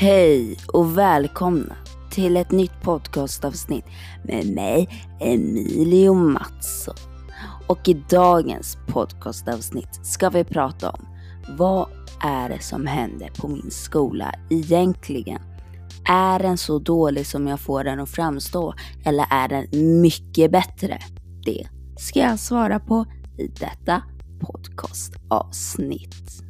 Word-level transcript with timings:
Hej 0.00 0.56
och 0.66 0.98
välkomna 0.98 1.76
till 2.10 2.36
ett 2.36 2.50
nytt 2.50 2.82
podcastavsnitt 2.82 3.84
med 4.24 4.54
mig, 4.54 4.88
Emilio 5.20 6.14
Mattsson. 6.14 6.94
Och 7.66 7.88
i 7.88 8.02
dagens 8.10 8.78
podcastavsnitt 8.86 10.06
ska 10.06 10.30
vi 10.30 10.44
prata 10.44 10.90
om 10.90 11.06
vad 11.58 11.88
är 12.24 12.48
det 12.48 12.62
som 12.62 12.86
händer 12.86 13.30
på 13.40 13.48
min 13.48 13.70
skola 13.70 14.34
egentligen? 14.50 15.40
Är 16.04 16.38
den 16.38 16.58
så 16.58 16.78
dålig 16.78 17.26
som 17.26 17.46
jag 17.46 17.60
får 17.60 17.84
den 17.84 18.00
att 18.00 18.10
framstå 18.10 18.74
eller 19.04 19.26
är 19.30 19.48
den 19.48 20.00
mycket 20.00 20.50
bättre? 20.50 20.98
Det 21.44 21.68
ska 21.96 22.20
jag 22.20 22.38
svara 22.38 22.80
på 22.80 23.06
i 23.38 23.46
detta 23.46 24.02
podcastavsnitt. 24.40 26.42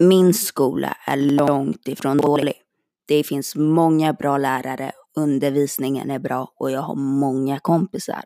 Min 0.00 0.34
skola 0.34 0.96
är 1.06 1.16
långt 1.16 1.88
ifrån 1.88 2.16
dålig. 2.16 2.54
Det 3.06 3.24
finns 3.24 3.56
många 3.56 4.12
bra 4.12 4.38
lärare, 4.38 4.92
undervisningen 5.16 6.10
är 6.10 6.18
bra 6.18 6.52
och 6.56 6.70
jag 6.70 6.80
har 6.80 6.94
många 6.94 7.58
kompisar. 7.58 8.24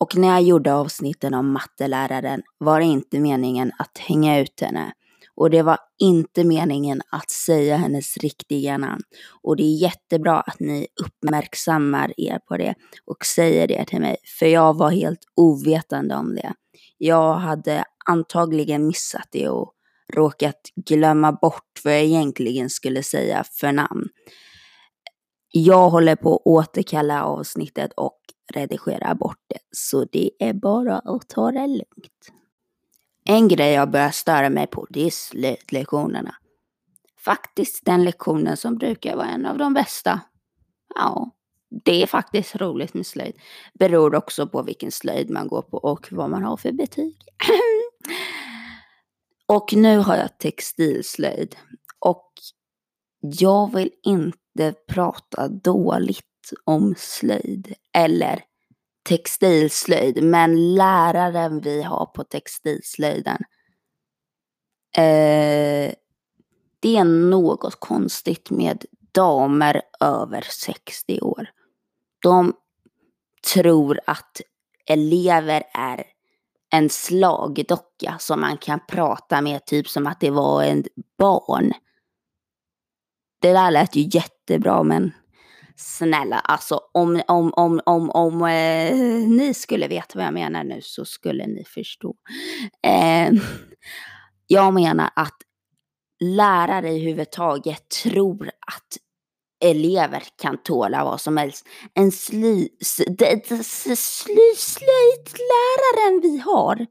Och 0.00 0.16
när 0.16 0.28
jag 0.28 0.42
gjorde 0.42 0.74
avsnitten 0.74 1.34
om 1.34 1.52
matteläraren 1.52 2.42
var 2.58 2.80
det 2.80 2.86
inte 2.86 3.20
meningen 3.20 3.72
att 3.78 3.98
hänga 3.98 4.38
ut 4.38 4.60
henne. 4.60 4.92
Och 5.34 5.50
det 5.50 5.62
var 5.62 5.78
inte 5.98 6.44
meningen 6.44 7.02
att 7.10 7.30
säga 7.30 7.76
hennes 7.76 8.16
riktiga 8.16 8.78
namn. 8.78 9.02
Och 9.42 9.56
det 9.56 9.62
är 9.62 9.76
jättebra 9.76 10.40
att 10.40 10.60
ni 10.60 10.86
uppmärksammar 11.04 12.14
er 12.16 12.38
på 12.48 12.56
det 12.56 12.74
och 13.04 13.24
säger 13.26 13.68
det 13.68 13.84
till 13.84 14.00
mig, 14.00 14.16
för 14.38 14.46
jag 14.46 14.76
var 14.76 14.90
helt 14.90 15.24
ovetande 15.36 16.14
om 16.14 16.34
det. 16.34 16.54
Jag 16.98 17.34
hade 17.34 17.84
antagligen 18.06 18.86
missat 18.86 19.28
det 19.30 19.48
och 19.48 19.74
råkat 20.14 20.60
glömma 20.76 21.32
bort 21.32 21.80
vad 21.84 21.94
jag 21.94 22.02
egentligen 22.02 22.70
skulle 22.70 23.02
säga 23.02 23.44
för 23.44 23.72
namn. 23.72 24.08
Jag 25.52 25.90
håller 25.90 26.16
på 26.16 26.34
att 26.34 26.42
återkalla 26.46 27.24
avsnittet 27.24 27.92
och 27.96 28.18
redigera 28.54 29.14
bort 29.14 29.40
det, 29.48 29.58
så 29.70 30.04
det 30.04 30.30
är 30.38 30.52
bara 30.52 30.98
att 30.98 31.28
ta 31.28 31.50
det 31.50 31.66
lugnt. 31.66 32.32
En 33.24 33.48
grej 33.48 33.72
jag 33.72 33.90
börjar 33.90 34.10
störa 34.10 34.50
mig 34.50 34.66
på, 34.66 34.86
det 34.90 35.06
är 35.06 35.10
slöjdlektionerna. 35.10 36.34
Faktiskt 37.24 37.84
den 37.84 38.04
lektionen 38.04 38.56
som 38.56 38.78
brukar 38.78 39.16
vara 39.16 39.28
en 39.28 39.46
av 39.46 39.58
de 39.58 39.74
bästa. 39.74 40.20
Ja, 40.94 41.30
det 41.84 42.02
är 42.02 42.06
faktiskt 42.06 42.56
roligt 42.56 42.94
med 42.94 43.06
slöjd. 43.06 43.34
Beror 43.74 44.14
också 44.14 44.46
på 44.46 44.62
vilken 44.62 44.92
slöjd 44.92 45.30
man 45.30 45.48
går 45.48 45.62
på 45.62 45.76
och 45.76 46.08
vad 46.10 46.30
man 46.30 46.42
har 46.42 46.56
för 46.56 46.72
betyg. 46.72 47.16
Och 49.46 49.72
nu 49.72 49.98
har 49.98 50.16
jag 50.16 50.38
textilslöjd. 50.38 51.56
Och 51.98 52.32
jag 53.20 53.74
vill 53.74 53.90
inte 54.02 54.74
prata 54.88 55.48
dåligt 55.48 56.52
om 56.64 56.94
slöjd 56.98 57.74
eller 57.92 58.44
textilslöjd. 59.02 60.22
Men 60.22 60.74
läraren 60.74 61.60
vi 61.60 61.82
har 61.82 62.06
på 62.06 62.24
textilslöjden. 62.24 63.38
Eh, 64.96 65.92
det 66.80 66.96
är 66.96 67.04
något 67.04 67.80
konstigt 67.80 68.50
med 68.50 68.84
damer 69.12 69.82
över 70.00 70.46
60 70.50 71.20
år. 71.20 71.50
De 72.22 72.52
tror 73.54 74.00
att 74.06 74.40
elever 74.86 75.62
är 75.74 76.04
en 76.72 76.90
slagdocka 76.90 78.16
som 78.18 78.40
man 78.40 78.56
kan 78.56 78.80
prata 78.88 79.40
med, 79.40 79.66
typ 79.66 79.88
som 79.88 80.06
att 80.06 80.20
det 80.20 80.30
var 80.30 80.62
en 80.62 80.84
barn. 81.18 81.72
Det 83.40 83.52
där 83.52 83.70
lät 83.70 83.96
ju 83.96 84.08
jättebra, 84.12 84.82
men 84.82 85.12
snälla, 85.76 86.38
alltså 86.38 86.80
om, 86.94 87.22
om, 87.28 87.52
om, 87.56 87.80
om, 87.86 88.10
om 88.10 88.42
eh, 88.42 88.94
ni 89.28 89.54
skulle 89.54 89.88
veta 89.88 90.18
vad 90.18 90.26
jag 90.26 90.34
menar 90.34 90.64
nu 90.64 90.78
så 90.82 91.04
skulle 91.04 91.46
ni 91.46 91.64
förstå. 91.64 92.14
Eh, 92.86 93.32
jag 94.46 94.74
menar 94.74 95.10
att 95.16 95.36
lärare 96.20 96.90
i 96.90 97.04
huvud 97.04 97.30
taget 97.30 97.88
tror 98.02 98.46
att 98.46 98.96
elever 99.62 100.22
kan 100.36 100.58
tåla 100.58 101.04
vad 101.04 101.20
som 101.20 101.36
helst. 101.36 101.66
En 101.94 102.12
sly, 102.12 102.68
sly, 102.80 103.16
slöjdläraren 104.56 106.20
vi 106.22 106.38
har, 106.38 106.86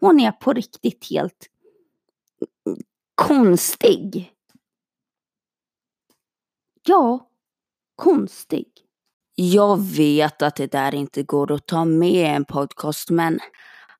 hon 0.00 0.20
är 0.20 0.32
på 0.32 0.52
riktigt 0.52 1.10
helt 1.10 1.48
konstig. 3.14 4.32
Ja, 6.86 7.28
konstig. 7.96 8.66
Jag 9.34 9.80
vet 9.80 10.42
att 10.42 10.56
det 10.56 10.72
där 10.72 10.94
inte 10.94 11.22
går 11.22 11.52
att 11.52 11.66
ta 11.66 11.84
med 11.84 12.10
i 12.10 12.24
en 12.24 12.44
podcast, 12.44 13.10
men 13.10 13.40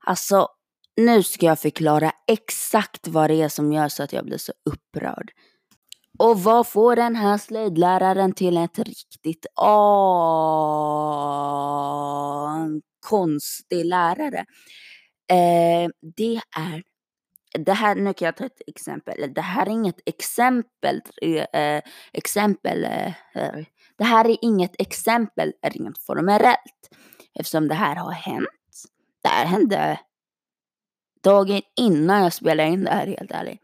alltså 0.01 0.49
nu 0.97 1.23
ska 1.23 1.47
jag 1.47 1.61
förklara 1.61 2.13
exakt 2.27 3.09
vad 3.09 3.31
det 3.31 3.43
är 3.43 3.49
som 3.49 3.73
gör 3.73 3.89
så 3.89 4.03
att 4.03 4.13
jag 4.13 4.25
blir 4.25 4.39
så 4.39 4.53
upprörd. 4.65 5.33
Och 6.19 6.41
vad 6.43 6.67
får 6.67 6.97
den 6.97 7.17
här 7.17 7.39
slöjdläraren 7.39 8.33
till 8.33 8.57
ett 8.57 8.79
riktigt 8.79 9.47
åh, 9.61 9.77
konstig 13.09 13.85
lärare? 13.85 14.45
Eh, 15.31 15.89
det 16.17 16.41
är 16.57 16.83
det 17.59 17.73
här, 17.73 17.95
nu 17.95 18.15
kan 18.15 18.27
jag 18.27 18.37
ta 18.37 18.45
ett 18.45 18.63
exempel. 18.67 19.35
Det 19.35 19.41
här 19.41 19.67
är 19.67 19.71
inget 19.71 20.01
exempel, 20.07 21.01
eh, 21.23 21.83
exempel 22.13 22.85
eh, 22.85 23.13
det 23.99 24.05
här 24.05 24.25
är 24.25 24.37
inget 24.43 24.81
exempel 24.81 25.53
rent 25.63 25.99
formellt. 25.99 26.91
Eftersom 27.35 27.69
det 27.69 27.75
här 27.75 27.97
har 27.97 28.13
hänt. 28.13 28.49
Det 29.23 29.29
här 29.29 29.47
hände 29.47 30.01
dagen 31.25 31.63
innan 31.81 32.23
jag 32.23 32.33
spelade 32.33 32.69
in 32.69 32.85
det 32.85 32.91
här 32.91 33.07
helt 33.07 33.31
ärligt. 33.31 33.64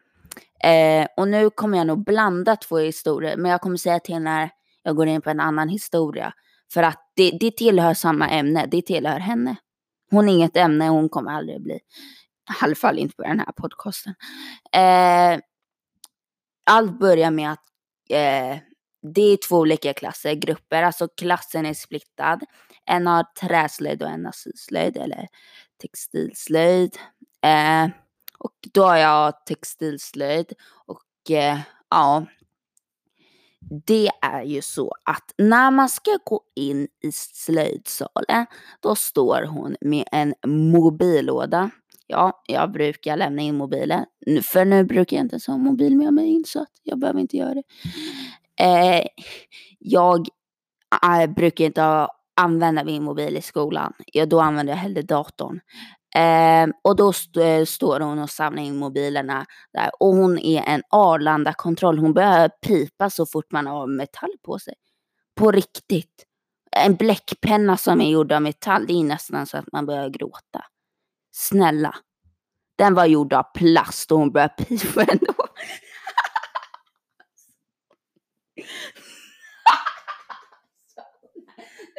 Eh, 0.64 1.06
och 1.16 1.28
nu 1.28 1.50
kommer 1.50 1.78
jag 1.78 1.86
nog 1.86 2.04
blanda 2.04 2.56
två 2.56 2.78
historier, 2.78 3.36
men 3.36 3.50
jag 3.50 3.60
kommer 3.60 3.76
säga 3.76 4.00
till 4.00 4.18
när 4.18 4.50
jag 4.82 4.96
går 4.96 5.06
in 5.06 5.22
på 5.22 5.30
en 5.30 5.40
annan 5.40 5.68
historia. 5.68 6.32
För 6.72 6.82
att 6.82 7.12
det, 7.16 7.30
det 7.40 7.56
tillhör 7.56 7.94
samma 7.94 8.28
ämne, 8.28 8.66
det 8.66 8.82
tillhör 8.82 9.18
henne. 9.18 9.56
Hon 10.10 10.28
är 10.28 10.32
inget 10.32 10.56
ämne, 10.56 10.88
hon 10.88 11.08
kommer 11.08 11.32
aldrig 11.32 11.62
bli. 11.62 11.74
I 11.74 11.80
alla 12.60 12.74
fall 12.74 12.98
inte 12.98 13.16
på 13.16 13.22
den 13.22 13.38
här 13.38 13.52
podcasten. 13.52 14.14
Eh, 14.72 15.40
allt 16.70 16.98
börjar 16.98 17.30
med 17.30 17.52
att 17.52 17.64
eh, 18.10 18.58
det 19.14 19.22
är 19.22 19.48
två 19.48 19.56
olika 19.56 19.92
klasser, 19.92 20.34
grupper. 20.34 20.82
Alltså 20.82 21.08
klassen 21.08 21.66
är 21.66 21.74
splittad. 21.74 22.40
En 22.86 23.06
har 23.06 23.24
träslöjd 23.40 24.02
och 24.02 24.08
en 24.08 24.24
har 24.24 24.32
syslöjd 24.32 24.96
eller 24.96 25.28
textilslöjd. 25.82 26.96
Eh, 27.42 27.88
och 28.40 28.52
då 28.72 28.84
har 28.84 28.96
jag 28.96 29.46
textilslöjd 29.46 30.52
och 30.86 31.30
eh, 31.30 31.58
ja, 31.90 32.26
det 33.86 34.10
är 34.22 34.42
ju 34.42 34.62
så 34.62 34.94
att 35.04 35.34
när 35.38 35.70
man 35.70 35.88
ska 35.88 36.18
gå 36.24 36.40
in 36.54 36.88
i 37.02 37.12
slöjdsalen, 37.12 38.46
då 38.80 38.94
står 38.94 39.42
hon 39.42 39.76
med 39.80 40.04
en 40.12 40.34
mobillåda. 40.46 41.70
Ja, 42.06 42.42
jag 42.46 42.72
brukar 42.72 43.16
lämna 43.16 43.42
in 43.42 43.56
mobilen, 43.56 44.04
för 44.42 44.64
nu 44.64 44.84
brukar 44.84 45.16
jag 45.16 45.24
inte 45.24 45.34
ens 45.34 45.46
ha 45.46 45.56
mobil 45.56 45.96
med 45.96 46.12
mig 46.12 46.26
in 46.26 46.44
så 46.46 46.62
att 46.62 46.72
jag 46.82 46.98
behöver 46.98 47.20
inte 47.20 47.36
göra 47.36 47.54
det. 47.54 47.62
Eh, 48.64 49.06
jag 49.78 50.26
ah, 50.88 51.20
jag 51.20 51.34
brukar 51.34 51.64
inte 51.64 51.82
ha 51.82 52.19
använda 52.40 52.84
min 52.84 53.02
mobil 53.02 53.36
i 53.36 53.42
skolan. 53.42 53.92
Ja, 54.06 54.26
då 54.26 54.40
använder 54.40 54.72
jag 54.72 54.78
hellre 54.78 55.02
datorn. 55.02 55.60
Eh, 56.14 56.68
och 56.84 56.96
då 56.96 57.10
st 57.10 57.40
eh, 57.40 57.64
står 57.64 58.00
hon 58.00 58.18
och 58.18 58.30
samlar 58.30 58.62
in 58.62 58.76
mobilerna 58.76 59.46
där. 59.72 59.90
Och 60.00 60.08
hon 60.08 60.38
är 60.38 60.62
en 60.62 60.82
Arlanda-kontroll. 60.90 61.98
Hon 61.98 62.12
börjar 62.12 62.48
pipa 62.48 63.10
så 63.10 63.26
fort 63.26 63.52
man 63.52 63.66
har 63.66 63.86
metall 63.86 64.32
på 64.42 64.58
sig. 64.58 64.74
På 65.36 65.50
riktigt. 65.50 66.26
En 66.76 66.94
bläckpenna 66.94 67.76
som 67.76 68.00
är 68.00 68.10
gjord 68.10 68.32
av 68.32 68.42
metall, 68.42 68.86
det 68.86 68.92
är 68.92 69.04
nästan 69.04 69.46
så 69.46 69.56
att 69.56 69.72
man 69.72 69.86
börjar 69.86 70.08
gråta. 70.08 70.64
Snälla. 71.32 71.94
Den 72.78 72.94
var 72.94 73.06
gjord 73.06 73.32
av 73.32 73.42
plast 73.54 74.12
och 74.12 74.18
hon 74.18 74.32
börjar 74.32 74.48
pipa 74.48 75.02
ändå. 75.02 75.34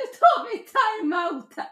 nu 0.02 0.04
tar 0.36 0.52
vi 0.52 0.58
timeout 0.58 1.54
här. 1.56 1.68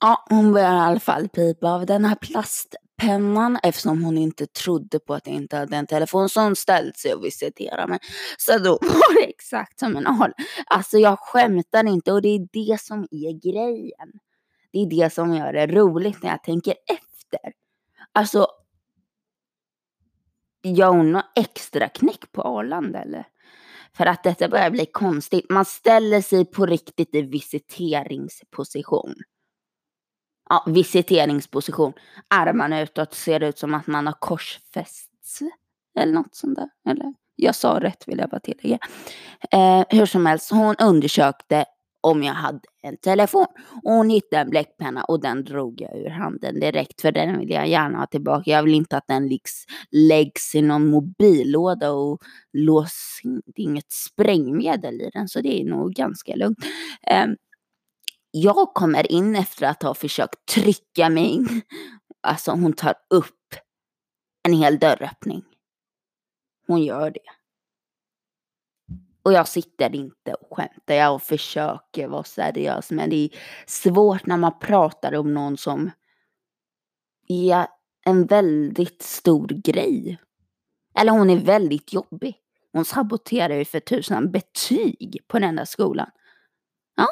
Ja, 0.00 0.26
hon 0.30 0.52
börjar 0.52 0.74
i 0.74 0.80
alla 0.80 1.00
fall 1.00 1.28
pipa 1.28 1.72
av 1.72 1.86
den 1.86 2.04
här 2.04 2.14
plastpennan 2.14 3.58
eftersom 3.62 4.04
hon 4.04 4.18
inte 4.18 4.46
trodde 4.46 4.98
på 4.98 5.14
att 5.14 5.26
jag 5.26 5.36
inte 5.36 5.56
hade 5.56 5.76
en 5.76 5.86
telefon. 5.86 6.28
Så 6.28 6.40
hon 6.40 6.56
ställde 6.56 6.98
sig 6.98 7.14
och 7.14 7.24
visiterade 7.24 7.86
mig. 7.86 7.98
Så 8.38 8.58
då 8.58 8.70
var 8.82 9.20
det 9.20 9.28
exakt 9.28 9.78
som 9.78 9.96
en 9.96 10.06
al. 10.06 10.32
Alltså 10.66 10.98
jag 10.98 11.18
skämtar 11.18 11.86
inte 11.86 12.12
och 12.12 12.22
det 12.22 12.28
är 12.28 12.48
det 12.52 12.80
som 12.80 13.08
är 13.10 13.52
grejen. 13.52 14.12
Det 14.72 14.78
är 14.78 14.86
det 14.86 15.12
som 15.12 15.34
gör 15.34 15.52
det 15.52 15.66
roligt 15.66 16.22
när 16.22 16.30
jag 16.30 16.42
tänker 16.42 16.74
efter. 16.86 17.52
Alltså, 18.12 18.46
gör 20.62 20.88
hon 20.88 21.12
något 21.12 21.32
extra 21.36 21.88
knäck 21.88 22.32
på 22.32 22.42
Arlanda 22.42 23.02
eller? 23.02 23.26
För 23.92 24.06
att 24.06 24.22
detta 24.22 24.48
börjar 24.48 24.70
bli 24.70 24.86
konstigt. 24.86 25.50
Man 25.50 25.64
ställer 25.64 26.20
sig 26.20 26.44
på 26.44 26.66
riktigt 26.66 27.14
i 27.14 27.22
visiteringsposition. 27.22 29.14
Ja, 30.48 30.64
visiteringsposition. 30.66 31.92
Armarna 32.28 32.80
utåt 32.80 33.14
ser 33.14 33.42
ut 33.42 33.58
som 33.58 33.74
att 33.74 33.86
man 33.86 34.06
har 34.06 34.14
korsfästs. 34.20 35.42
Eller 35.98 36.12
något 36.12 36.34
sånt 36.34 36.56
där. 36.56 36.68
Eller? 36.88 37.14
Jag 37.36 37.54
sa 37.54 37.80
rätt 37.80 38.08
vill 38.08 38.18
jag 38.18 38.30
bara 38.30 38.40
tillägga. 38.40 38.78
Eh, 39.50 39.84
hur 39.88 40.06
som 40.06 40.26
helst, 40.26 40.50
hon 40.50 40.76
undersökte 40.78 41.64
om 42.00 42.22
jag 42.22 42.34
hade 42.34 42.60
en 42.82 42.96
telefon. 42.96 43.46
Och 43.82 43.92
hon 43.92 44.10
hittade 44.10 44.42
en 44.42 44.50
bläckpenna 44.50 45.04
och 45.04 45.20
den 45.20 45.44
drog 45.44 45.80
jag 45.80 45.96
ur 45.96 46.10
handen 46.10 46.60
direkt 46.60 47.00
för 47.00 47.12
den 47.12 47.38
vill 47.38 47.50
jag 47.50 47.68
gärna 47.68 47.98
ha 47.98 48.06
tillbaka. 48.06 48.50
Jag 48.50 48.62
vill 48.62 48.74
inte 48.74 48.96
att 48.96 49.06
den 49.08 49.28
läggs, 49.28 49.64
läggs 49.90 50.54
i 50.54 50.62
någon 50.62 50.90
mobillåda 50.90 51.92
och 51.92 52.22
lås. 52.52 53.20
Det 53.22 53.62
är 53.62 53.64
inget 53.64 53.92
sprängmedel 53.92 55.00
i 55.00 55.10
den 55.12 55.28
så 55.28 55.40
det 55.40 55.60
är 55.60 55.64
nog 55.64 55.94
ganska 55.94 56.34
lugnt. 56.34 56.58
Um, 57.24 57.36
jag 58.30 58.74
kommer 58.74 59.12
in 59.12 59.36
efter 59.36 59.66
att 59.66 59.82
ha 59.82 59.94
försökt 59.94 60.46
trycka 60.54 61.10
mig 61.10 61.24
in. 61.24 61.62
Alltså 62.22 62.50
hon 62.50 62.72
tar 62.72 62.94
upp 63.10 63.34
en 64.42 64.52
hel 64.52 64.78
dörröppning. 64.78 65.44
Hon 66.66 66.82
gör 66.82 67.10
det. 67.10 67.20
Och 69.28 69.34
jag 69.34 69.48
sitter 69.48 69.94
inte 69.94 70.34
och 70.34 70.56
skämtar, 70.56 70.94
jag 70.94 71.22
försöker 71.22 72.08
vara 72.08 72.24
seriös. 72.24 72.90
Men 72.90 73.10
det 73.10 73.16
är 73.16 73.30
svårt 73.66 74.26
när 74.26 74.36
man 74.36 74.58
pratar 74.58 75.14
om 75.14 75.34
någon 75.34 75.56
som 75.56 75.90
är 77.28 77.66
en 78.04 78.26
väldigt 78.26 79.02
stor 79.02 79.48
grej. 79.48 80.18
Eller 80.98 81.12
hon 81.12 81.30
är 81.30 81.36
väldigt 81.36 81.92
jobbig. 81.92 82.36
Hon 82.72 82.84
saboterar 82.84 83.54
ju 83.54 83.64
för 83.64 83.80
tusan 83.80 84.30
betyg 84.30 85.18
på 85.28 85.38
den 85.38 85.56
där 85.56 85.64
skolan. 85.64 86.10
Ja, 86.96 87.06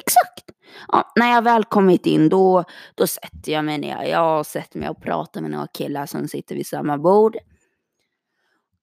exakt. 0.00 0.50
Ja, 0.88 1.12
när 1.16 1.30
jag 1.32 1.42
väl 1.42 1.64
kommit 1.64 2.06
in 2.06 2.28
då, 2.28 2.64
då 2.94 3.06
sätter 3.06 3.52
jag 3.52 3.64
mig 3.64 3.78
ner. 3.78 4.02
Jag 4.02 4.46
sätter 4.46 4.78
mig 4.78 4.88
och 4.88 5.02
pratar 5.02 5.40
med 5.40 5.50
några 5.50 5.66
killar 5.66 6.06
som 6.06 6.28
sitter 6.28 6.54
vid 6.54 6.66
samma 6.66 6.98
bord. 6.98 7.36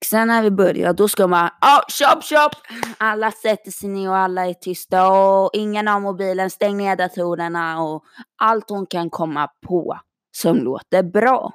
Sen 0.04 0.28
när 0.28 0.42
vi 0.42 0.50
börjar, 0.50 0.92
då 0.92 1.08
ska 1.08 1.26
man, 1.26 1.50
ja, 1.60 1.78
oh, 1.78 1.84
chop 1.88 2.24
chop! 2.24 2.52
Alla 2.98 3.32
sätter 3.32 3.70
sig 3.70 3.88
ner 3.88 4.08
och 4.08 4.16
alla 4.16 4.46
är 4.46 4.54
tysta 4.54 5.12
och 5.12 5.50
ingen 5.52 5.88
har 5.88 6.00
mobilen, 6.00 6.50
stäng 6.50 6.76
ner 6.76 6.96
datorerna 6.96 7.82
och 7.82 8.04
allt 8.36 8.70
hon 8.70 8.86
kan 8.86 9.10
komma 9.10 9.48
på 9.60 10.00
som 10.30 10.56
låter 10.56 11.02
bra. 11.02 11.52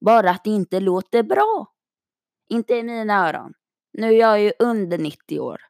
Bara 0.00 0.30
att 0.30 0.44
det 0.44 0.50
inte 0.50 0.80
låter 0.80 1.22
bra. 1.22 1.66
Inte 2.48 2.74
i 2.74 2.82
mina 2.82 3.28
öron. 3.28 3.54
Nu 3.92 4.06
är 4.06 4.18
jag 4.18 4.40
ju 4.40 4.52
under 4.58 4.98
90 4.98 5.40
år. 5.40 5.60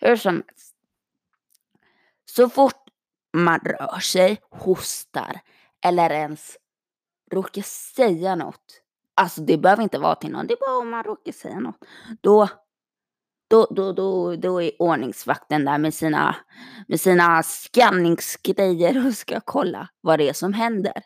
Hur 0.00 0.16
som 0.16 0.34
helst. 0.34 0.74
Så 2.24 2.48
fort 2.48 2.82
man 3.32 3.60
rör 3.60 3.98
sig, 3.98 4.40
hostar 4.50 5.40
eller 5.84 6.10
ens 6.10 6.56
råkar 7.32 7.62
säga 7.62 8.34
något 8.34 8.83
Alltså 9.16 9.40
det 9.40 9.58
behöver 9.58 9.82
inte 9.82 9.98
vara 9.98 10.14
till 10.14 10.30
någon, 10.30 10.46
det 10.46 10.54
är 10.54 10.60
bara 10.60 10.78
om 10.78 10.90
man 10.90 11.04
råkar 11.04 11.32
säga 11.32 11.60
något. 11.60 11.84
Då, 12.20 12.48
då, 13.50 13.66
då, 13.70 13.92
då, 13.92 14.36
då 14.36 14.62
är 14.62 14.82
ordningsvakten 14.82 15.64
där 15.64 15.78
med 15.78 15.94
sina, 15.94 16.36
med 16.88 17.00
sina 17.00 17.42
skanningsgrejer 17.42 19.06
och 19.06 19.14
ska 19.14 19.40
kolla 19.40 19.88
vad 20.00 20.18
det 20.18 20.28
är 20.28 20.32
som 20.32 20.52
händer. 20.52 21.02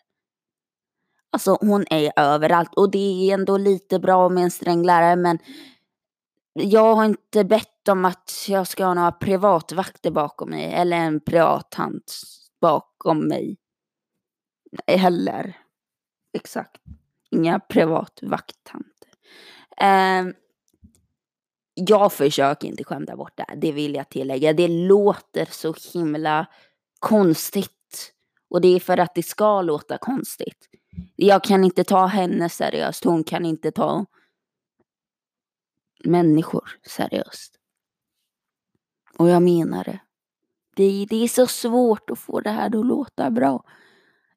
Alltså 1.33 1.59
hon 1.61 1.85
är 1.91 2.13
överallt 2.17 2.75
och 2.75 2.91
det 2.91 2.99
är 3.31 3.35
ändå 3.35 3.57
lite 3.57 3.99
bra 3.99 4.29
med 4.29 4.45
en 4.45 4.51
sträng 4.51 4.83
lärare 4.83 5.17
men 5.17 5.39
jag 6.53 6.95
har 6.95 7.05
inte 7.05 7.45
bett 7.45 7.89
om 7.89 8.05
att 8.05 8.47
jag 8.49 8.67
ska 8.67 8.85
ha 8.85 8.95
några 8.95 9.13
privatvakter 9.13 10.11
bakom 10.11 10.51
mig 10.51 10.73
eller 10.75 10.97
en 10.97 11.21
privathand 11.21 12.03
bakom 12.61 13.29
mig. 13.29 13.57
Heller. 14.87 15.57
Exakt 16.33 16.81
inga 17.31 17.61
privatvakttanter. 17.61 19.09
Eh, 19.77 20.25
jag 21.75 22.13
försöker 22.13 22.69
inte 22.69 22.85
skämta 22.85 23.17
bort 23.17 23.33
det 23.37 23.45
här, 23.49 23.57
det 23.57 23.73
vill 23.73 23.95
jag 23.95 24.09
tillägga. 24.09 24.53
Det 24.53 24.69
låter 24.69 25.49
så 25.51 25.75
himla 25.93 26.47
konstigt. 26.99 28.13
Och 28.51 28.61
det 28.61 28.69
är 28.69 28.81
för 28.81 28.99
att 28.99 29.15
det 29.15 29.23
ska 29.23 29.63
låta 29.63 29.99
konstigt. 29.99 30.69
Jag 31.17 31.45
kan 31.45 31.65
inte 31.65 31.85
ta 31.85 32.07
henne 32.07 32.49
seriöst, 32.49 33.05
hon 33.05 33.25
kan 33.25 33.47
inte 33.47 33.71
ta 33.71 34.07
människor 36.05 36.71
seriöst. 36.87 37.55
Och 39.19 39.29
jag 39.29 39.43
menar 39.43 39.85
det. 39.85 40.01
Det, 40.77 41.07
det 41.11 41.25
är 41.25 41.29
så 41.29 41.47
svårt 41.47 42.11
att 42.11 42.19
få 42.19 42.41
det 42.41 42.51
här 42.51 42.67
att 42.67 42.87
låta 42.87 43.31
bra. 43.31 43.65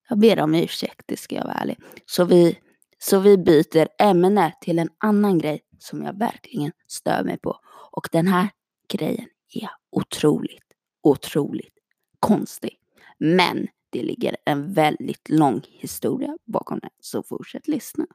Jag 0.09 0.19
ber 0.19 0.39
om 0.39 0.55
ursäkt, 0.55 1.03
det 1.05 1.17
ska 1.17 1.35
jag 1.35 1.43
vara 1.43 1.53
ärlig. 1.53 1.79
Så 2.05 2.25
vi 2.25 2.59
så 3.03 3.19
vi 3.19 3.37
byter 3.37 3.87
ämne 3.99 4.53
till 4.61 4.79
en 4.79 4.89
annan 4.97 5.37
grej 5.37 5.61
som 5.79 6.03
jag 6.03 6.19
verkligen 6.19 6.71
stör 6.87 7.23
mig 7.23 7.37
på. 7.37 7.59
Och 7.91 8.09
den 8.11 8.27
här 8.27 8.49
grejen 8.89 9.27
är 9.53 9.69
otroligt, 9.91 10.73
otroligt 11.03 11.73
konstig. 12.19 12.77
Men 13.17 13.67
det 13.89 14.03
ligger 14.03 14.37
en 14.45 14.73
väldigt 14.73 15.29
lång 15.29 15.61
historia 15.69 16.37
bakom 16.45 16.79
den, 16.79 16.89
så 16.99 17.23
fortsätt 17.23 17.67
lyssna. 17.67 18.05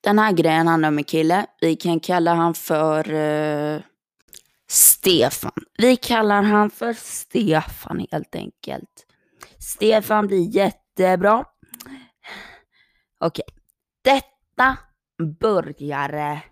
Den 0.00 0.18
här 0.18 0.32
grejen 0.32 0.66
handlar 0.66 0.88
om 0.88 0.98
en 0.98 1.04
kille. 1.04 1.46
Vi 1.60 1.76
kan 1.76 2.00
kalla 2.00 2.34
han 2.34 2.54
för 2.54 3.12
uh, 3.12 3.80
Stefan. 4.68 5.64
Vi 5.78 5.96
kallar 5.96 6.42
han 6.42 6.70
för 6.70 6.92
Stefan 6.92 8.06
helt 8.10 8.34
enkelt. 8.34 9.06
Stefan 9.58 10.26
blir 10.26 10.56
jättebra. 10.56 11.44
Okej, 13.20 13.44
detta 14.02 14.78
börjar 15.40 16.42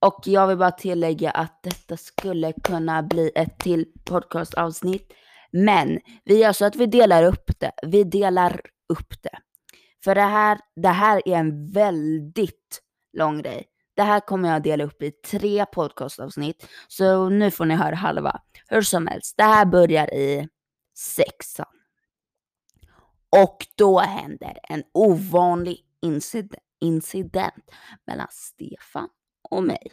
och 0.00 0.20
jag 0.24 0.46
vill 0.46 0.58
bara 0.58 0.70
tillägga 0.70 1.30
att 1.30 1.62
detta 1.62 1.96
skulle 1.96 2.52
kunna 2.52 3.02
bli 3.02 3.32
ett 3.34 3.58
till 3.58 3.86
podcastavsnitt. 4.04 5.12
Men 5.50 6.00
vi 6.24 6.38
gör 6.38 6.52
så 6.52 6.64
att 6.64 6.76
vi 6.76 6.86
delar 6.86 7.24
upp 7.24 7.50
det. 7.60 7.72
Vi 7.82 8.04
delar 8.04 8.60
upp 8.88 9.22
det. 9.22 9.38
För 10.04 10.14
det 10.14 10.20
här, 10.20 10.58
det 10.76 10.88
här 10.88 11.28
är 11.28 11.36
en 11.36 11.72
väldigt 11.72 12.82
lång 13.12 13.42
grej. 13.42 13.66
Det 13.94 14.02
här 14.02 14.20
kommer 14.20 14.52
jag 14.52 14.62
dela 14.62 14.84
upp 14.84 15.02
i 15.02 15.10
tre 15.10 15.66
podcastavsnitt. 15.66 16.66
Så 16.88 17.28
nu 17.28 17.50
får 17.50 17.64
ni 17.64 17.74
höra 17.74 17.94
halva. 17.94 18.40
Hur 18.68 18.82
som 18.82 19.06
helst, 19.06 19.34
det 19.36 19.42
här 19.42 19.64
börjar 19.64 20.14
i 20.14 20.48
sexan. 20.96 21.66
Och 23.30 23.66
då 23.76 24.00
händer 24.00 24.58
en 24.62 24.82
ovanlig 24.94 25.84
incident, 26.02 26.64
incident 26.80 27.64
mellan 28.06 28.26
Stefan 28.30 29.08
och 29.50 29.62
mig. 29.62 29.92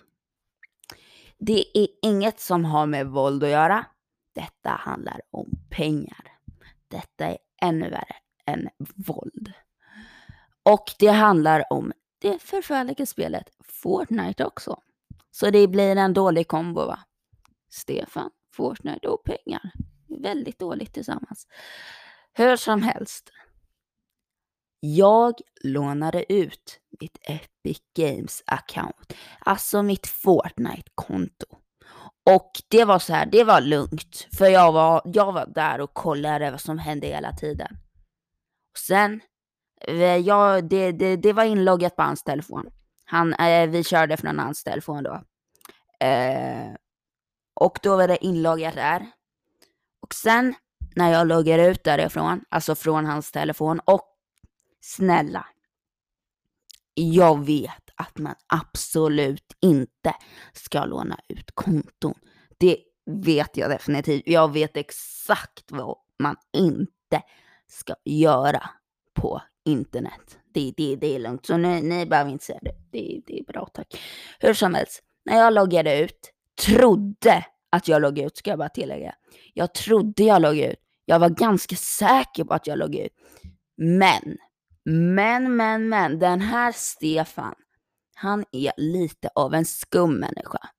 Det 1.40 1.78
är 1.78 1.88
inget 2.02 2.40
som 2.40 2.66
har 2.66 2.86
med 2.86 3.08
våld 3.08 3.44
att 3.44 3.50
göra. 3.50 3.86
Detta 4.34 4.70
handlar 4.70 5.22
om 5.32 5.52
pengar. 5.70 6.38
Detta 6.88 7.26
är 7.26 7.38
ännu 7.62 7.90
värre 7.90 8.16
än 8.46 8.70
våld. 8.96 9.54
Och 10.64 10.86
det 11.00 11.08
handlar 11.08 11.74
om 11.74 11.94
det 12.20 12.42
förfärliga 12.42 13.06
spelet 13.06 13.50
Fortnite 13.64 14.46
också. 14.46 14.82
Så 15.32 15.50
det 15.50 15.68
blir 15.68 15.96
en 15.96 16.14
dålig 16.14 16.48
kombo 16.48 16.86
va? 16.86 17.00
Stefan, 17.70 18.32
Fortnite 18.54 19.08
och 19.08 19.24
pengar. 19.24 19.72
Väldigt 20.08 20.60
dåligt 20.60 20.94
tillsammans. 20.94 21.48
Hur 22.34 22.56
som 22.56 22.82
helst. 22.82 23.32
Jag 24.80 25.34
lånade 25.64 26.34
ut 26.34 26.80
mitt 27.02 27.18
Epic 27.22 27.80
Games 27.98 28.44
account, 28.46 29.14
alltså 29.40 29.84
mitt 29.84 30.08
Fortnite-konto. 30.08 31.46
Och 32.30 32.52
det 32.70 32.86
var 32.86 33.00
så 33.00 33.14
här, 33.14 33.26
det 33.26 33.44
var 33.44 33.62
lugnt, 33.62 34.28
för 34.38 34.46
jag 34.46 34.72
var, 34.72 35.02
jag 35.06 35.32
var 35.32 35.46
där 35.46 35.82
och 35.82 35.94
kollade 35.94 36.52
vad 36.52 36.62
som 36.62 36.80
hände 36.80 37.08
hela 37.08 37.32
tiden. 37.32 37.78
Och 38.74 38.80
sen, 38.80 39.22
eh, 39.88 40.18
ja, 40.18 40.62
det, 40.62 40.92
det, 40.92 41.16
det 41.16 41.34
var 41.34 41.44
inloggat 41.44 41.96
på 41.96 42.02
hans 42.02 42.24
telefon. 42.24 42.70
Han, 43.06 43.34
eh, 43.34 43.70
vi 43.70 43.84
körde 43.84 44.18
från 44.18 44.40
hans 44.40 44.64
telefon 44.64 45.04
då. 45.04 45.24
Eh, 46.06 46.74
och 47.60 47.80
då 47.84 47.98
var 47.98 48.08
det 48.08 48.26
inloggat 48.26 48.76
där. 48.76 49.06
Och 50.02 50.14
sen 50.14 50.56
när 50.96 51.12
jag 51.12 51.28
loggar 51.28 51.60
ut 51.60 51.84
därifrån, 51.84 52.42
alltså 52.50 52.76
från 52.76 53.06
hans 53.06 53.32
telefon 53.32 53.80
och 53.86 54.17
snälla. 54.88 55.48
Jag 56.94 57.46
vet 57.46 57.90
att 57.96 58.18
man 58.18 58.36
absolut 58.48 59.54
inte 59.62 60.16
ska 60.54 60.86
låna 60.86 61.20
ut 61.28 61.52
konton. 61.54 62.14
Det 62.58 62.78
vet 63.06 63.58
jag 63.58 63.70
definitivt. 63.70 64.24
Jag 64.26 64.54
vet 64.54 64.78
exakt 64.78 65.72
vad 65.72 65.98
man 66.20 66.36
inte 66.54 67.22
ska 67.68 67.96
göra 68.06 68.70
på 69.14 69.42
internet. 69.66 70.40
Det, 70.54 70.74
det, 70.78 70.96
det 70.96 71.16
är 71.16 71.20
lugnt, 71.20 71.46
så 71.46 71.58
ni, 71.58 71.82
ni 71.82 72.06
behöver 72.06 72.32
inte 72.32 72.46
säga 72.46 72.60
det. 72.62 72.76
det. 72.92 73.22
Det 73.26 73.40
är 73.40 73.44
bra 73.44 73.66
tack. 73.74 74.02
Hur 74.40 74.54
som 74.54 74.74
helst, 74.74 75.04
när 75.26 75.38
jag 75.38 75.54
loggade 75.54 76.00
ut, 76.00 76.34
trodde 76.66 77.46
att 77.70 77.88
jag 77.88 78.02
loggade 78.02 78.28
ut 78.28 78.38
ska 78.38 78.50
jag 78.50 78.60
bara 78.60 78.70
tillägga. 78.70 79.16
Jag 79.54 79.74
trodde 79.74 80.24
jag 80.24 80.42
loggade 80.42 80.72
ut. 80.72 80.80
Jag 81.06 81.20
var 81.20 81.30
ganska 81.30 81.76
säker 81.76 82.44
på 82.44 82.54
att 82.54 82.68
jag 82.68 82.78
loggade 82.78 83.06
ut. 83.06 83.14
Men, 83.78 84.38
men, 84.90 85.56
men, 85.56 85.90
men, 85.90 86.20
den 86.20 86.42
här 86.42 86.72
Stefan, 86.72 87.56
han 88.16 88.46
är 88.52 88.74
lite 88.78 89.30
av 89.36 89.54
en 89.54 89.66
skum 89.66 90.14
människa. 90.20 90.70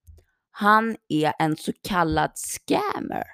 Han 0.51 0.97
är 1.09 1.33
en 1.39 1.57
så 1.57 1.73
kallad 1.83 2.31
scammer. 2.35 3.25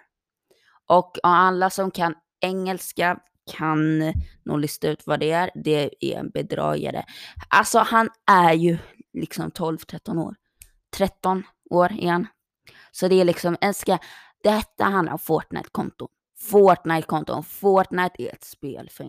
Och 0.86 1.18
alla 1.22 1.70
som 1.70 1.90
kan 1.90 2.14
engelska 2.40 3.18
kan 3.50 3.98
nog 4.44 4.58
lista 4.58 4.88
ut 4.88 5.06
vad 5.06 5.20
det 5.20 5.30
är. 5.30 5.50
Det 5.54 5.90
är 6.00 6.18
en 6.18 6.30
bedragare. 6.30 7.04
Alltså 7.48 7.78
han 7.78 8.08
är 8.26 8.52
ju 8.52 8.78
liksom 9.12 9.50
12-13 9.50 10.18
år. 10.18 10.34
13 10.96 11.42
år 11.70 11.92
igen. 11.92 12.26
Så 12.90 13.08
det 13.08 13.20
är 13.20 13.24
liksom 13.24 13.56
en 13.60 13.74
ska, 13.74 13.98
detta 14.42 14.84
handlar 14.84 15.12
om 15.12 15.18
Fortnite-konton. 15.18 16.08
Fortnite-konton. 16.38 17.44
Fortnite 17.44 18.22
är 18.22 18.32
ett 18.32 18.44
spel 18.44 18.90
för 18.92 19.04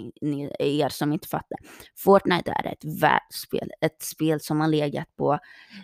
er 0.61 0.89
som 0.89 1.13
inte 1.13 1.27
fattar. 1.27 1.57
Fortnite 1.97 2.51
är 2.51 2.67
ett 2.67 3.01
världsspel. 3.01 3.71
Ett 3.81 4.01
spel 4.01 4.39
som 4.39 4.61
har 4.61 4.67
legat 4.67 5.15
på 5.15 5.39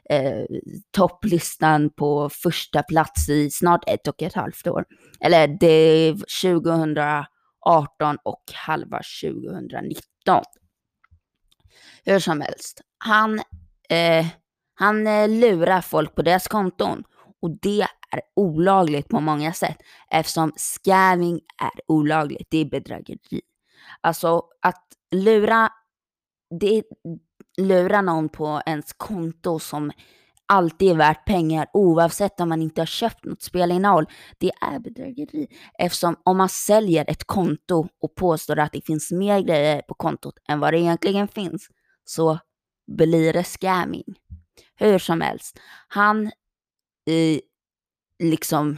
eh, 0.10 0.46
topplistan 0.92 1.90
på 1.90 2.30
första 2.30 2.84
plats 2.84 3.30
i 3.30 3.52
snart 3.52 3.90
ett 3.90 4.08
och 4.08 4.22
ett 4.22 4.34
halvt 4.34 4.68
år. 4.68 4.86
Eller 5.20 5.48
det 5.48 5.68
är 5.68 6.14
2018 6.14 8.18
och 8.24 8.44
halva 8.54 9.02
2019. 9.24 10.44
Hur 12.06 12.20
som 12.20 12.42
helst. 12.42 12.82
Han, 12.98 13.42
eh, 13.90 14.26
han 14.76 15.08
eh, 15.08 15.30
lurar 15.30 15.82
folk 15.82 16.16
på 16.16 16.22
deras 16.22 16.48
konton 16.48 17.04
och 17.42 17.52
det 17.62 17.82
är 18.12 18.22
olagligt 18.36 19.08
på 19.08 19.20
många 19.20 19.54
sätt 19.54 19.78
eftersom 20.12 20.52
scamming 20.56 21.40
är 21.62 21.82
olagligt. 21.88 22.48
Det 22.52 22.58
är 22.58 22.66
bedrägeri. 22.66 23.42
Alltså 24.02 24.44
att 24.62 24.84
lura, 25.12 25.70
det, 26.60 26.84
lura 27.58 28.02
någon 28.02 28.30
på 28.30 28.62
ens 28.66 28.94
konto 28.94 29.60
som 29.60 29.92
alltid 30.46 30.92
är 30.92 30.96
värt 30.96 31.26
pengar 31.26 31.68
oavsett 31.74 32.40
om 32.40 32.50
man 32.50 32.62
inte 32.62 32.82
har 32.82 32.86
köpt 32.86 33.26
något 33.26 33.42
spelinnehåll. 33.42 34.06
Det 34.38 34.52
är 34.62 34.80
bedrägeri 34.80 35.48
eftersom 35.80 36.16
om 36.24 36.38
man 36.38 36.50
säljer 36.50 37.06
ett 37.08 37.24
konto 37.24 37.88
och 38.02 38.16
påstår 38.16 38.60
att 38.60 38.72
det 38.72 38.86
finns 38.86 39.12
mer 39.12 39.40
grejer 39.40 39.82
på 39.82 39.94
kontot 39.94 40.34
än 40.50 40.60
vad 40.60 40.74
det 40.74 40.80
egentligen 40.80 41.28
finns 41.28 41.68
så 42.04 42.40
blir 42.92 43.34
det 43.34 43.44
scamming. 43.44 44.16
Hur 44.76 45.00
som 45.00 45.22
helst, 45.22 45.60
han 45.88 46.32
i 47.06 47.42
liksom 48.20 48.78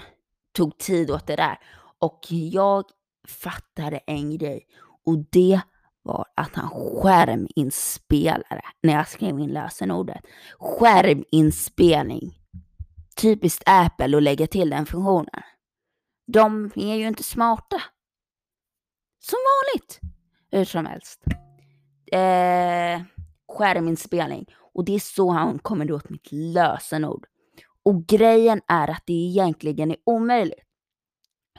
tog 0.51 0.77
tid 0.77 1.11
åt 1.11 1.27
det 1.27 1.35
där. 1.35 1.59
Och 1.99 2.19
jag 2.29 2.85
fattade 3.27 3.97
en 3.97 4.37
grej 4.37 4.67
och 5.05 5.17
det 5.31 5.61
var 6.01 6.25
att 6.35 6.55
han 6.55 6.69
skärminspelade 6.69 8.61
när 8.81 8.93
jag 8.93 9.07
skrev 9.07 9.39
in 9.39 9.49
lösenordet. 9.49 10.25
Skärminspelning. 10.59 12.39
Typiskt 13.15 13.63
Apple 13.65 14.17
att 14.17 14.23
lägga 14.23 14.47
till 14.47 14.69
den 14.69 14.85
funktionen. 14.85 15.43
De 16.27 16.71
är 16.75 16.95
ju 16.95 17.07
inte 17.07 17.23
smarta. 17.23 17.81
Som 19.19 19.37
vanligt. 19.37 19.99
Hur 20.51 20.65
som 20.65 20.85
helst. 20.85 21.23
Eh, 22.11 23.01
skärminspelning. 23.57 24.45
Och 24.73 24.85
det 24.85 24.95
är 24.95 24.99
så 24.99 25.29
han 25.29 25.59
kommer 25.59 25.91
åt 25.91 26.09
mitt 26.09 26.31
lösenord. 26.31 27.25
Och 27.83 28.07
grejen 28.07 28.61
är 28.67 28.89
att 28.89 29.03
det 29.05 29.13
egentligen 29.13 29.91
är 29.91 29.97
omöjligt. 30.03 30.67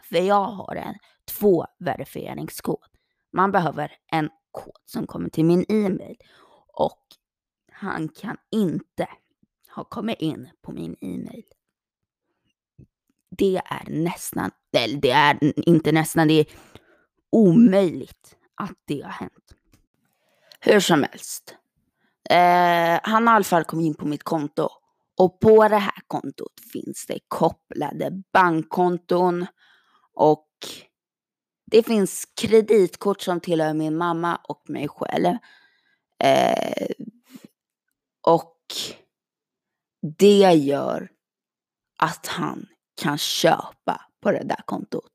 För 0.02 0.16
jag 0.16 0.44
har 0.44 0.76
en 0.76 0.94
tvåverifieringskod. 1.38 2.86
Man 3.32 3.52
behöver 3.52 3.92
en 4.12 4.30
kod 4.50 4.76
som 4.84 5.06
kommer 5.06 5.28
till 5.28 5.44
min 5.44 5.64
e-mail 5.68 6.16
och 6.66 7.02
han 7.72 8.08
kan 8.08 8.36
inte 8.50 9.08
ha 9.74 9.84
kommit 9.84 10.20
in 10.20 10.48
på 10.62 10.72
min 10.72 10.96
e-mail. 11.00 11.44
Det 13.30 13.56
är 13.56 13.90
nästan, 13.90 14.50
eller 14.76 14.98
det 14.98 15.10
är 15.10 15.38
inte 15.68 15.92
nästan, 15.92 16.28
det 16.28 16.34
är 16.34 16.46
omöjligt 17.30 18.36
att 18.54 18.78
det 18.84 19.00
har 19.00 19.10
hänt. 19.10 19.54
Hur 20.60 20.80
som 20.80 21.02
helst. 21.02 21.56
Eh, 22.30 23.00
han 23.02 23.26
har 23.26 23.34
i 23.34 23.36
alla 23.36 23.44
fall 23.44 23.64
kommit 23.64 23.86
in 23.86 23.94
på 23.94 24.06
mitt 24.06 24.22
konto 24.22 24.68
och 25.18 25.40
på 25.40 25.68
det 25.68 25.76
här 25.76 26.02
kontot 26.06 26.52
finns 26.72 27.06
det 27.06 27.18
kopplade 27.28 28.22
bankkonton 28.32 29.46
och 30.14 30.48
det 31.66 31.82
finns 31.82 32.28
kreditkort 32.40 33.20
som 33.20 33.40
tillhör 33.40 33.74
min 33.74 33.96
mamma 33.96 34.40
och 34.48 34.62
mig 34.68 34.88
själv. 34.88 35.36
Eh, 36.24 36.86
och 38.26 38.56
det 40.18 40.52
gör 40.52 41.10
att 41.98 42.26
han 42.26 42.66
kan 43.02 43.18
köpa 43.18 44.00
på 44.22 44.32
det 44.32 44.44
där 44.44 44.62
kontot. 44.64 45.12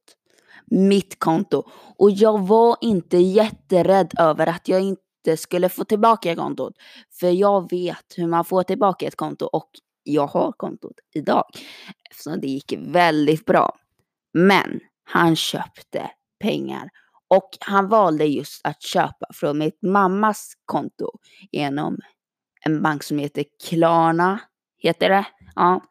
Mitt 0.66 1.20
konto. 1.20 1.64
Och 1.98 2.12
jag 2.12 2.48
var 2.48 2.78
inte 2.82 3.18
jätterädd 3.18 4.14
över 4.20 4.48
att 4.48 4.68
jag 4.68 4.82
inte 4.82 5.38
skulle 5.38 5.70
få 5.70 5.84
tillbaka 5.84 6.36
kontot. 6.36 6.74
För 7.20 7.30
jag 7.30 7.70
vet 7.70 8.14
hur 8.16 8.28
man 8.28 8.46
får 8.46 8.64
tillbaka 8.64 9.08
ett 9.08 9.16
konto 9.16 9.46
och 9.46 9.70
jag 10.14 10.28
har 10.28 10.52
kontot 10.52 11.00
idag. 11.14 11.44
Eftersom 12.12 12.42
det 12.42 12.48
gick 12.48 12.74
väldigt 12.78 13.46
bra. 13.46 13.76
Men 14.34 14.80
han 15.04 15.36
köpte 15.36 16.12
pengar 16.40 16.90
och 17.28 17.50
han 17.60 17.88
valde 17.88 18.26
just 18.26 18.62
att 18.66 18.82
köpa 18.82 19.26
från 19.34 19.58
mitt 19.58 19.82
mammas 19.82 20.54
konto 20.66 21.12
genom 21.52 21.98
en 22.66 22.82
bank 22.82 23.04
som 23.04 23.18
heter 23.18 23.46
Klarna. 23.70 24.40
Heter 24.78 25.10
det? 25.10 25.26
Ja. 25.56 25.82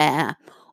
Eh, 0.00 0.30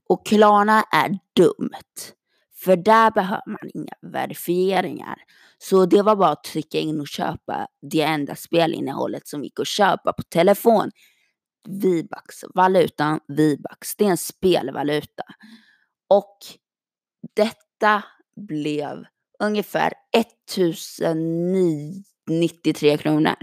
och 0.10 0.26
Klarna 0.26 0.84
är 0.92 1.20
dumt. 1.36 2.16
För 2.56 2.76
där 2.76 3.12
behöver 3.12 3.48
man 3.48 3.70
inga 3.74 3.94
verifieringar. 4.02 5.16
Så 5.58 5.86
det 5.86 6.02
var 6.02 6.16
bara 6.16 6.30
att 6.30 6.44
trycka 6.44 6.80
in 6.80 7.00
och 7.00 7.08
köpa 7.08 7.68
det 7.92 8.02
enda 8.02 8.36
spelinnehållet 8.36 9.28
som 9.28 9.44
gick 9.44 9.60
att 9.60 9.68
köpa 9.68 10.14
på 10.14 10.24
telefon. 10.24 10.92
V-bucks, 11.68 12.46
valutan 12.56 13.20
V-bucks. 13.28 13.96
det 13.96 14.06
är 14.06 14.10
en 14.10 14.18
spelvaluta. 14.18 15.24
Och 16.08 16.38
detta 17.36 18.04
blev 18.36 19.06
ungefär 19.40 19.94
1093 20.12 22.98
kronor. 22.98 23.36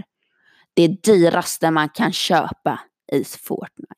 Det 0.75 0.89
dyraste 0.89 1.71
man 1.71 1.89
kan 1.89 2.13
köpa 2.13 2.81
i 3.13 3.25
Fortnite. 3.25 3.95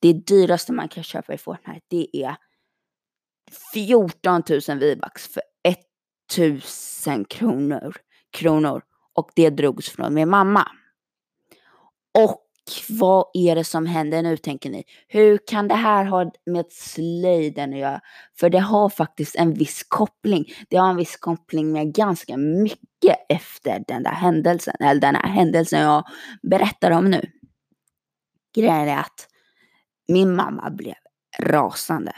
Det 0.00 0.12
dyraste 0.12 0.72
man 0.72 0.88
kan 0.88 1.04
köpa 1.04 1.34
i 1.34 1.38
Fortnite 1.38 1.86
det 1.88 2.08
är 2.12 2.36
14 3.72 4.42
000 4.68 4.78
V-bucks 4.78 5.28
för 5.28 5.42
1000 6.28 7.24
kronor, 7.24 7.96
kronor. 8.30 8.82
Och 9.12 9.30
det 9.34 9.50
drogs 9.50 9.90
från 9.90 10.14
min 10.14 10.28
mamma. 10.28 10.68
Och 12.18 12.47
vad 12.88 13.26
är 13.34 13.54
det 13.54 13.64
som 13.64 13.86
händer 13.86 14.22
nu 14.22 14.36
tänker 14.36 14.70
ni? 14.70 14.84
Hur 15.08 15.38
kan 15.46 15.68
det 15.68 15.74
här 15.74 16.04
ha 16.04 16.32
med 16.46 16.64
slöjden 16.70 17.72
att 17.72 17.78
göra? 17.78 18.00
För 18.40 18.50
det 18.50 18.58
har 18.58 18.88
faktiskt 18.88 19.36
en 19.36 19.54
viss 19.54 19.84
koppling. 19.88 20.44
Det 20.68 20.76
har 20.76 20.90
en 20.90 20.96
viss 20.96 21.16
koppling 21.16 21.72
med 21.72 21.94
ganska 21.94 22.36
mycket 22.36 23.16
efter 23.28 23.84
den 23.88 24.02
där 24.02 24.10
händelsen, 24.10 24.76
eller 24.80 25.00
den 25.00 25.14
här 25.14 25.28
händelsen 25.28 25.80
jag 25.80 26.04
berättar 26.42 26.90
om 26.90 27.10
nu. 27.10 27.30
Grejen 28.54 28.88
är 28.88 28.98
att 28.98 29.28
min 30.08 30.36
mamma 30.36 30.70
blev 30.70 30.94
rasande. 31.38 32.12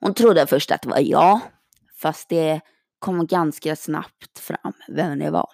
Hon 0.00 0.14
trodde 0.14 0.46
först 0.46 0.70
att 0.70 0.82
det 0.82 0.88
var 0.88 1.00
jag, 1.00 1.40
fast 2.00 2.28
det 2.28 2.60
kom 2.98 3.26
ganska 3.26 3.76
snabbt 3.76 4.38
fram 4.38 4.72
vem 4.88 5.18
det 5.18 5.30
var. 5.30 5.48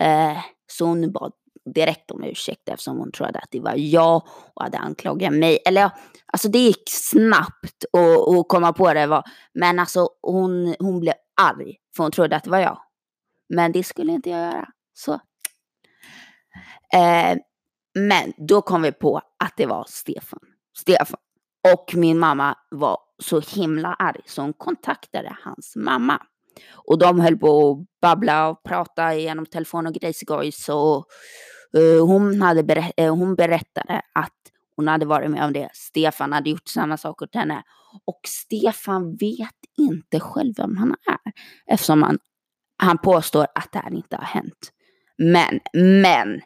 Eh, 0.00 0.38
så 0.66 0.86
hon 0.86 1.12
bad 1.12 1.32
direkt 1.74 2.10
om 2.10 2.24
ursäkt 2.24 2.68
eftersom 2.68 2.98
hon 2.98 3.12
trodde 3.12 3.38
att 3.38 3.50
det 3.50 3.60
var 3.60 3.74
jag 3.76 4.22
och 4.54 4.62
hade 4.62 4.78
anklagat 4.78 5.32
mig. 5.32 5.58
Eller 5.66 5.80
ja, 5.80 5.90
alltså 6.32 6.48
det 6.48 6.58
gick 6.58 6.82
snabbt 6.86 7.84
att 7.92 8.48
komma 8.48 8.72
på 8.72 8.94
det 8.94 9.06
var. 9.06 9.24
Men 9.54 9.78
alltså 9.78 10.08
hon, 10.22 10.74
hon 10.78 11.00
blev 11.00 11.14
arg 11.40 11.76
för 11.96 12.02
hon 12.02 12.12
trodde 12.12 12.36
att 12.36 12.44
det 12.44 12.50
var 12.50 12.58
jag. 12.58 12.78
Men 13.48 13.72
det 13.72 13.84
skulle 13.84 14.12
inte 14.12 14.30
jag 14.30 14.40
göra. 14.40 14.68
Så. 14.94 15.12
Eh, 16.94 17.38
men 17.94 18.32
då 18.36 18.62
kom 18.62 18.82
vi 18.82 18.92
på 18.92 19.20
att 19.44 19.56
det 19.56 19.66
var 19.66 19.84
Stefan. 19.88 20.40
Stefan. 20.78 21.18
Och 21.72 21.94
min 21.94 22.18
mamma 22.18 22.58
var 22.70 22.98
så 23.18 23.40
himla 23.40 23.94
arg 23.94 24.20
så 24.26 24.42
hon 24.42 24.52
kontaktade 24.52 25.36
hans 25.44 25.76
mamma. 25.76 26.22
Och 26.72 26.98
de 26.98 27.20
höll 27.20 27.38
på 27.38 27.70
att 27.70 28.00
babbla 28.00 28.48
och 28.48 28.62
prata 28.62 29.14
genom 29.14 29.46
telefon 29.46 29.86
och 29.86 29.94
grejsigoj 29.94 30.52
så 30.52 31.04
uh, 31.76 32.06
hon, 32.06 32.42
hade 32.42 32.62
berä 32.62 32.92
uh, 33.00 33.14
hon 33.16 33.34
berättade 33.34 34.02
att 34.14 34.32
hon 34.76 34.88
hade 34.88 35.06
varit 35.06 35.30
med 35.30 35.44
om 35.44 35.52
det. 35.52 35.70
Stefan 35.72 36.32
hade 36.32 36.50
gjort 36.50 36.68
samma 36.68 36.96
sak 36.96 37.22
åt 37.22 37.34
henne. 37.34 37.62
Och 38.04 38.20
Stefan 38.26 39.16
vet 39.16 39.56
inte 39.78 40.20
själv 40.20 40.54
vem 40.56 40.76
han 40.76 40.90
är 40.90 41.32
eftersom 41.66 42.02
han, 42.02 42.18
han 42.76 42.98
påstår 42.98 43.46
att 43.54 43.72
det 43.72 43.78
här 43.78 43.94
inte 43.94 44.16
har 44.16 44.24
hänt. 44.24 44.72
Men, 45.18 45.60
men, 45.72 46.40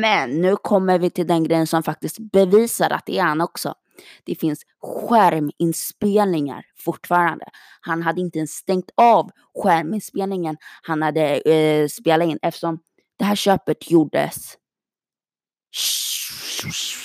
men 0.00 0.40
nu 0.40 0.56
kommer 0.56 0.98
vi 0.98 1.10
till 1.10 1.26
den 1.26 1.44
grejen 1.44 1.66
som 1.66 1.82
faktiskt 1.82 2.18
bevisar 2.32 2.90
att 2.90 3.06
det 3.06 3.18
är 3.18 3.22
han 3.22 3.40
också. 3.40 3.74
Det 4.24 4.34
finns 4.34 4.62
skärminspelningar 4.82 6.64
fortfarande. 6.76 7.44
Han 7.80 8.02
hade 8.02 8.20
inte 8.20 8.38
ens 8.38 8.50
stängt 8.50 8.90
av 8.94 9.30
skärminspelningen 9.62 10.56
han 10.82 11.02
hade 11.02 11.40
eh, 11.40 11.88
spelat 11.88 12.28
in 12.28 12.38
eftersom 12.42 12.78
det 13.18 13.24
här 13.24 13.36
köpet 13.36 13.90
gjordes 13.90 14.58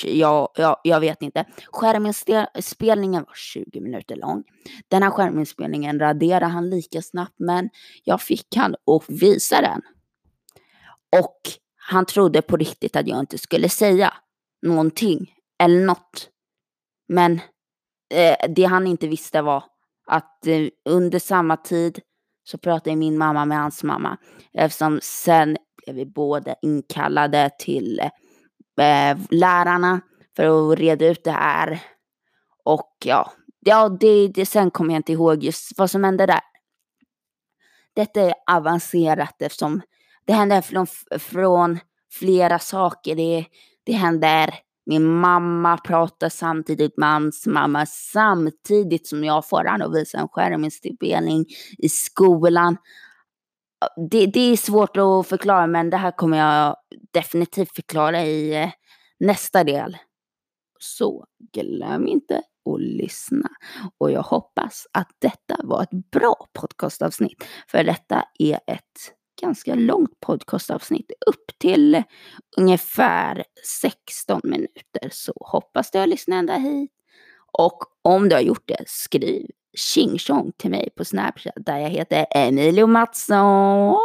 Ja, 0.03 0.51
ja, 0.55 0.81
jag 0.83 0.99
vet 0.99 1.21
inte. 1.21 1.45
Skärminspelningen 1.71 3.23
var 3.23 3.35
20 3.35 3.81
minuter 3.81 4.15
lång. 4.15 4.43
Den 4.87 5.03
här 5.03 5.09
skärminspelningen 5.09 5.99
raderade 5.99 6.45
han 6.45 6.69
lika 6.69 7.01
snabbt 7.01 7.35
men 7.37 7.69
jag 8.03 8.21
fick 8.21 8.55
han 8.55 8.75
att 8.75 9.09
visa 9.09 9.61
den. 9.61 9.81
Och 11.21 11.39
han 11.75 12.05
trodde 12.05 12.41
på 12.41 12.57
riktigt 12.57 12.95
att 12.95 13.07
jag 13.07 13.19
inte 13.19 13.37
skulle 13.37 13.69
säga 13.69 14.13
någonting 14.61 15.33
eller 15.59 15.85
något. 15.85 16.29
Men 17.07 17.41
eh, 18.13 18.35
det 18.49 18.63
han 18.63 18.87
inte 18.87 19.07
visste 19.07 19.41
var 19.41 19.63
att 20.07 20.47
eh, 20.47 20.67
under 20.89 21.19
samma 21.19 21.57
tid 21.57 21.99
så 22.43 22.57
pratade 22.57 22.95
min 22.95 23.17
mamma 23.17 23.45
med 23.45 23.57
hans 23.57 23.83
mamma. 23.83 24.17
Eftersom 24.53 24.99
sen 25.03 25.57
blev 25.77 25.95
vi 25.95 26.05
båda 26.05 26.55
inkallade 26.61 27.49
till 27.59 27.99
eh, 28.79 29.17
lärarna 29.29 30.01
för 30.35 30.71
att 30.71 30.79
reda 30.79 31.07
ut 31.07 31.23
det 31.23 31.31
här. 31.31 31.79
Och 32.63 32.93
ja, 33.05 33.31
ja 33.59 33.89
det, 33.89 34.27
det, 34.27 34.45
sen 34.45 34.71
kommer 34.71 34.93
jag 34.93 34.99
inte 34.99 35.11
ihåg 35.11 35.43
just 35.43 35.77
vad 35.77 35.91
som 35.91 36.03
hände 36.03 36.25
där. 36.25 36.41
Detta 37.95 38.21
är 38.21 38.33
avancerat 38.51 39.41
eftersom 39.41 39.81
det 40.25 40.33
händer 40.33 40.61
från, 40.61 40.87
från 41.19 41.79
flera 42.11 42.59
saker. 42.59 43.15
Det, 43.15 43.45
det 43.83 43.93
händer 43.93 44.59
min 44.85 45.05
mamma 45.05 45.77
pratar 45.77 46.29
samtidigt 46.29 46.97
med 46.97 47.09
hans 47.09 47.47
mamma 47.47 47.85
samtidigt 47.85 49.07
som 49.07 49.23
jag 49.23 49.49
får 49.49 49.65
han 49.65 49.81
att 49.81 49.95
visa 49.95 50.17
en 50.17 50.27
skärminspelning 50.27 51.45
i 51.77 51.89
skolan. 51.89 52.77
Det, 54.11 54.25
det, 54.25 54.39
är 54.39 54.57
svårt 54.57 54.97
att 54.97 55.27
förklara 55.27 55.67
men 55.67 55.89
det 55.89 55.97
här 55.97 56.11
kommer 56.11 56.37
jag 56.37 56.75
definitivt 57.13 57.75
förklara 57.75 58.23
i 58.23 58.63
eh, 58.63 58.69
nästa 59.19 59.63
del. 59.63 59.97
Så 60.79 61.25
glöm 61.53 62.07
inte 62.07 62.41
att 62.69 62.81
lyssna. 62.81 63.49
Och 63.97 64.11
jag 64.11 64.23
hoppas 64.23 64.87
att 64.93 65.09
detta 65.19 65.55
var 65.63 65.83
ett 65.83 66.11
bra 66.11 66.35
podcastavsnitt. 66.59 67.43
För 67.67 67.83
detta 67.83 68.23
är 68.39 68.59
ett 68.67 69.13
ganska 69.43 69.75
långt 69.75 70.19
podcastavsnitt, 70.19 71.11
upp 71.27 71.59
till 71.59 72.03
ungefär 72.57 73.43
16 73.81 74.41
minuter. 74.43 75.09
Så 75.11 75.33
hoppas 75.39 75.91
du 75.91 75.99
har 75.99 76.07
lyssnat 76.07 76.37
ända 76.37 76.57
hit. 76.57 76.91
Och 77.51 77.77
om 78.01 78.29
du 78.29 78.35
har 78.35 78.41
gjort 78.41 78.63
det, 78.65 78.83
skriv 78.87 79.47
tjing 79.77 80.19
till 80.57 80.71
mig 80.71 80.89
på 80.97 81.05
Snapchat 81.05 81.53
där 81.55 81.77
jag 81.77 81.89
heter 81.89 82.25
Emilio 82.31 82.87
Mattsson. 82.87 83.97